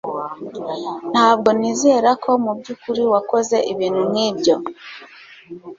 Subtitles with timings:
[1.11, 4.55] Ntabwo nizera ko mubyukuri wakoze ibintu nkibyo